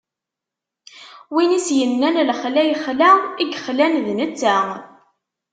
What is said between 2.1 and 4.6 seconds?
lexla ixla, i yexlan d netta.